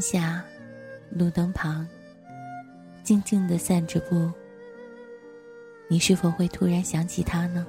[0.00, 0.44] 下，
[1.10, 1.86] 路灯旁，
[3.02, 4.30] 静静的散着步。
[5.88, 7.66] 你是否会突然想起他呢？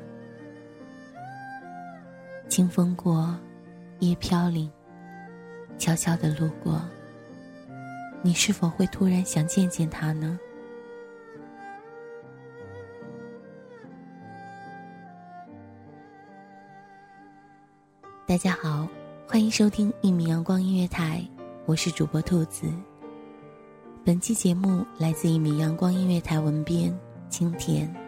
[2.49, 3.37] 清风过，
[3.99, 4.69] 叶飘零，
[5.77, 6.81] 悄悄的路过。
[8.21, 10.37] 你是否会突然想见见他呢？
[18.27, 18.87] 大家好，
[19.25, 21.25] 欢迎收听一米阳光音乐台。
[21.69, 22.65] 我是主播兔子。
[24.03, 26.91] 本期节目来自一米阳光音乐台文编
[27.29, 27.98] 青田。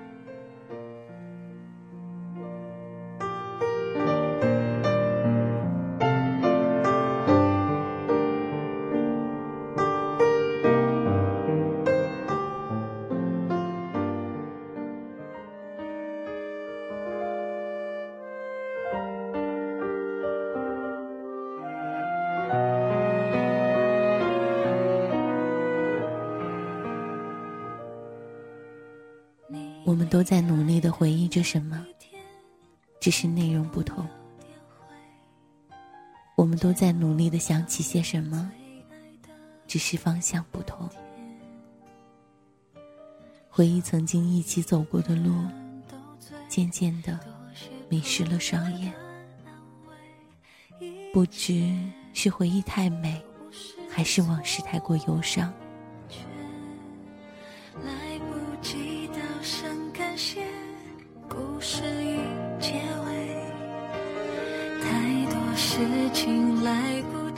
[29.85, 31.85] 我们都在努力的回忆着什么，
[33.00, 34.07] 只是内容不同。
[36.35, 38.51] 我们都在努力的想起些什么，
[39.67, 40.90] 只是方向不同。
[43.50, 45.34] 回忆曾经一起走过的路，
[46.47, 47.19] 渐渐的
[47.90, 48.94] 迷失了双眼。
[51.13, 51.78] 不知
[52.13, 53.22] 是回忆太美，
[53.90, 55.53] 还是往事太过忧伤。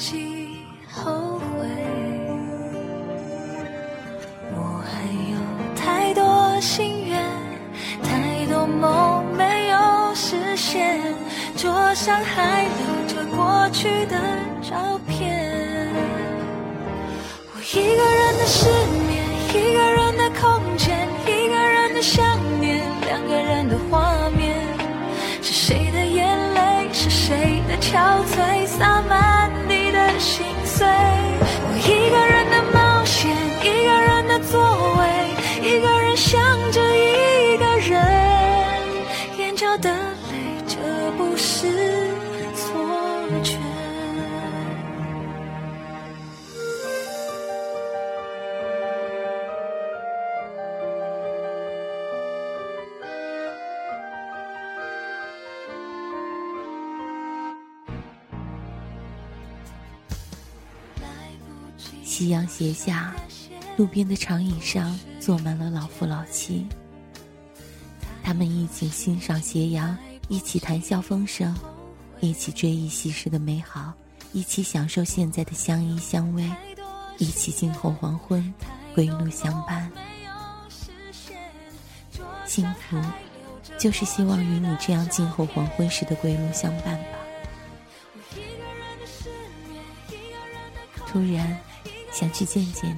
[0.03, 0.57] 及
[0.91, 1.65] 后悔。
[4.51, 4.91] 我还
[5.31, 5.39] 有
[5.81, 7.23] 太多心愿，
[8.03, 10.99] 太多梦没有实现，
[11.55, 14.17] 桌上还留着过去的
[14.61, 15.87] 照片。
[17.53, 18.67] 我一个人的失
[19.07, 24.53] 眠，一个人的空间，一个人的想念，两个人的画面。
[25.41, 29.32] 是谁的眼泪，是谁的憔悴，洒满
[30.75, 30.87] 碎。
[31.65, 33.29] 我一个人的冒险，
[33.61, 34.53] 一个人的座
[34.97, 35.01] 位，
[35.61, 36.41] 一个人想
[36.71, 37.91] 着一个人，
[39.37, 39.89] 眼角的
[40.31, 40.33] 泪，
[40.67, 40.75] 这
[41.17, 41.67] 不是
[62.23, 63.13] 夕阳斜下，
[63.75, 66.65] 路边的长椅上坐满了老夫老妻。
[68.23, 69.97] 他们一起欣赏斜阳，
[70.29, 71.53] 一起谈笑风生，
[72.21, 73.91] 一起追忆昔时的美好，
[74.31, 76.49] 一起享受现在的相依相偎，
[77.17, 78.53] 一起静候黄昏，
[78.95, 79.91] 归路相伴。
[82.45, 82.97] 幸福，
[83.77, 88.39] 就是希望与你这样静候黄昏时的归路相伴吧。
[91.05, 91.59] 突然。
[92.13, 92.95] 想去见见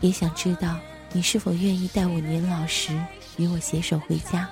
[0.00, 0.76] 你，也想知道
[1.12, 2.92] 你是否愿意待我年老时
[3.36, 4.50] 与我携手回家。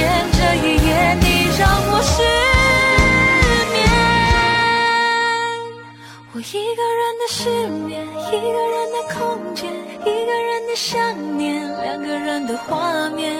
[0.00, 0.88] 天，这一夜，
[1.20, 1.24] 你
[1.58, 2.16] 让我失
[3.70, 3.76] 眠。
[6.32, 6.40] 我一
[6.74, 7.38] 个人的失
[7.68, 7.92] 眠，
[8.32, 9.18] 一个人的空
[9.54, 9.60] 间，
[10.00, 10.96] 一个人的想
[11.36, 13.36] 念，两个人的画面。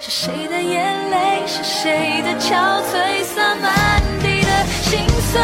[0.00, 4.50] 是谁的眼泪，是谁的憔悴，洒满地的
[4.82, 4.98] 心
[5.30, 5.40] 碎。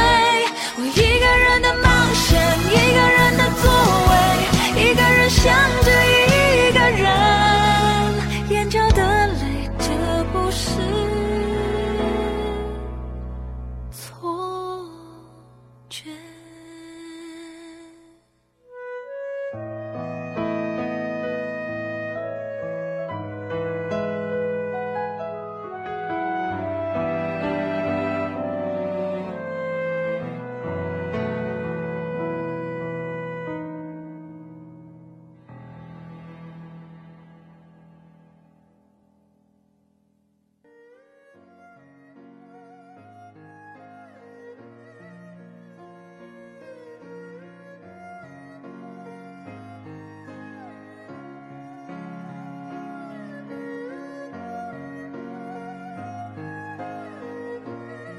[0.76, 3.70] 我一个人的冒险，一个人的座
[4.10, 4.12] 位，
[4.82, 5.44] 一个人想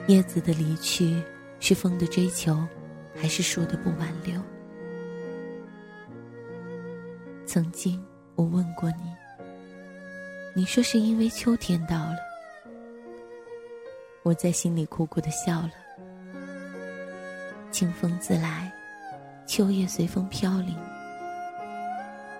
[0.07, 1.19] 叶子的离去，
[1.60, 2.63] 是风的追求，
[3.16, 4.40] 还是树的不挽留？
[7.48, 8.04] 曾经
[8.36, 9.16] 我问过你，
[10.54, 12.18] 你说是因为秋天到了。
[14.22, 15.72] 我在心里苦苦的笑了。
[17.72, 18.72] 清风自来，
[19.48, 20.75] 秋叶随风飘零。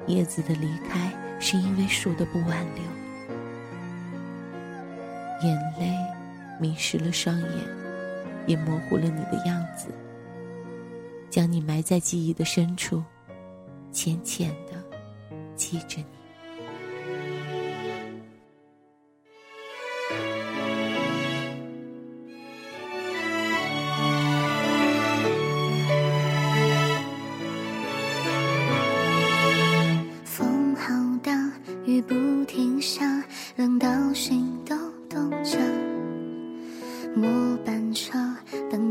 [0.06, 2.84] 叶子的离开，是因为树的不挽留。
[5.42, 6.05] 眼泪。
[6.60, 7.50] 迷失了双眼，
[8.48, 9.88] 也模糊了你的样子，
[11.30, 13.04] 将你埋在记忆的深处，
[13.92, 14.84] 浅浅的
[15.56, 16.25] 记着你。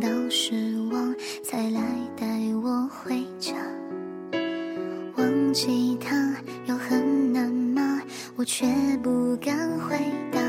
[0.00, 0.55] 到失
[0.91, 1.81] 望，才来
[2.17, 2.26] 带
[2.62, 3.55] 我回家。
[5.17, 6.35] 忘记他
[6.67, 8.00] 有很难吗？
[8.37, 8.67] 我却
[9.02, 9.96] 不敢回
[10.32, 10.41] 答。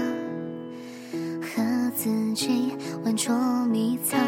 [1.41, 3.33] 和自己玩捉
[3.67, 4.19] 迷藏，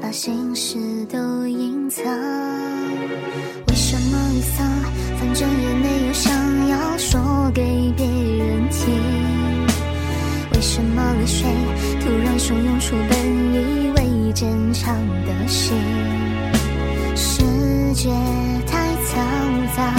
[0.00, 2.04] 把心事都隐藏。
[3.68, 4.66] 为什么你丧？
[5.18, 8.92] 反正也没有想要说给别人听。
[10.52, 11.48] 为什么泪水
[12.00, 13.10] 突然汹涌出本
[13.54, 14.21] 以为
[14.82, 15.78] 坚强的心？
[17.14, 17.40] 世
[17.94, 18.10] 界
[18.66, 19.14] 太嘈
[19.76, 19.94] 杂，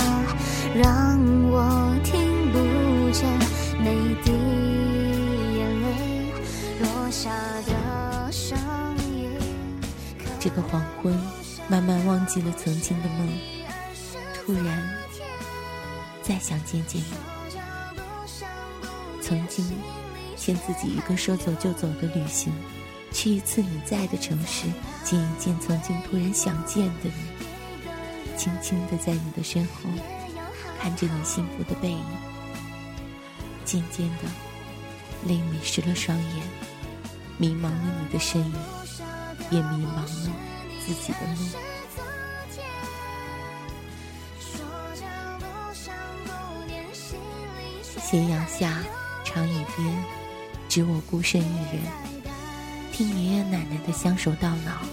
[0.75, 1.17] 让
[1.49, 3.25] 我听不见
[3.79, 4.31] 每滴
[5.57, 5.87] 眼泪
[6.81, 7.31] 落下
[7.65, 8.57] 的声
[9.07, 9.31] 音。
[10.37, 11.17] 这个黄昏，
[11.69, 13.29] 慢慢忘记了曾经的梦，
[14.33, 14.89] 突然
[16.21, 17.05] 再想见见你。
[19.21, 19.65] 曾经
[20.35, 22.51] 欠自己一个说走就走的旅行，
[23.13, 24.65] 去一次你在的城市，
[25.03, 29.89] 见一见曾经突然想见的你，轻轻的在你的身后，
[30.81, 32.03] 看着你幸福的背影。
[33.63, 34.23] 渐渐的，
[35.25, 36.43] 泪迷失了双眼，
[37.37, 38.53] 迷茫了你的身影，
[39.51, 40.31] 也迷茫了
[40.85, 41.47] 自己的路。
[48.01, 48.83] 斜阳下，
[49.23, 50.03] 长椅边，
[50.67, 51.81] 只我孤身一人，
[52.93, 54.85] 听爷爷奶奶的相守到老，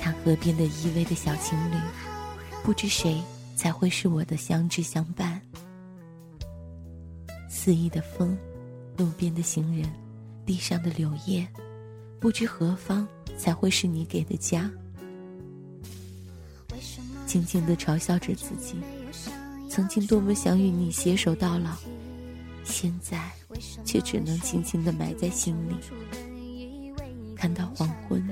[0.00, 1.74] 看河边的依偎的小情侣，
[2.64, 3.22] 不知谁
[3.54, 5.38] 才会是我的相知相伴。
[7.50, 8.34] 肆意的风，
[8.96, 9.92] 路边的行人，
[10.46, 11.46] 地上的柳叶，
[12.18, 13.06] 不知何方
[13.36, 14.70] 才会是你给的家。
[17.26, 18.76] 静静的嘲笑着自己，
[19.68, 21.76] 曾经多么想与你携手到老，
[22.64, 23.30] 现在
[23.84, 25.74] 却只能轻轻的埋在心里。
[27.40, 28.22] 看到黄昏，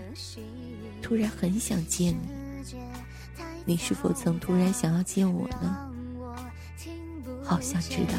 [1.00, 2.14] 突然很想见
[3.64, 5.90] 你，你是否曾突然想要见我呢？
[7.42, 8.12] 好想知道。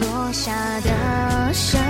[0.00, 1.80] 落下的声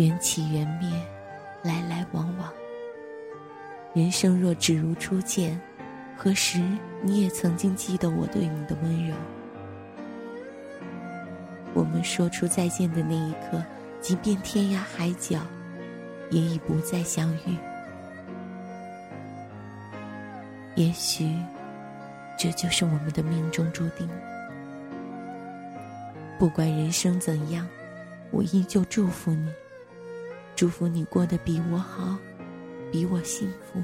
[0.00, 0.90] 缘起缘灭，
[1.62, 2.50] 来来往往。
[3.92, 5.60] 人生若只如初见，
[6.16, 6.58] 何时
[7.02, 9.14] 你也曾经记得我对你的温柔？
[11.74, 13.62] 我们说出再见的那一刻，
[14.00, 15.40] 即便天涯海角，
[16.30, 17.54] 也已不再相遇。
[20.76, 21.36] 也许，
[22.38, 24.08] 这就是我们的命中注定。
[26.38, 27.68] 不管人生怎样，
[28.30, 29.52] 我依旧祝福你，
[30.60, 32.18] 祝福你过得比我好，
[32.92, 33.82] 比我幸福。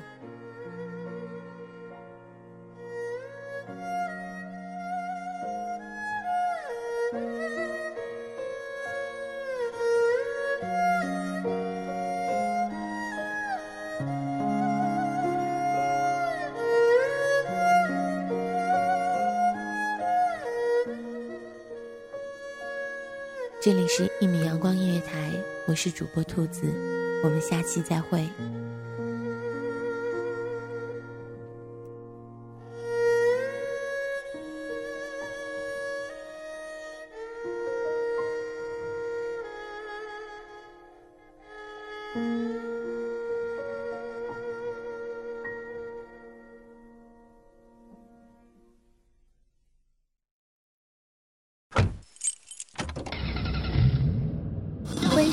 [23.66, 25.32] 这里是一米阳光音乐台，
[25.66, 26.73] 我是主播兔子，
[27.25, 28.25] 我们下期再会。